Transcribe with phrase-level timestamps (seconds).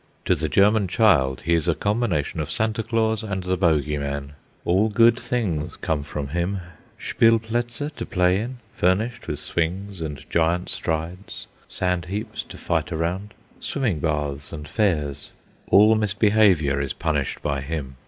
[0.25, 4.33] To the German child he is a combination of Santa Claus and the Bogie Man.
[4.65, 6.59] All good things come from him:
[6.99, 13.35] Spielplatze to play in, furnished with swings and giant strides, sand heaps to fight around,
[13.59, 15.33] swimming baths, and fairs.
[15.67, 17.97] All misbehaviour is punished by him.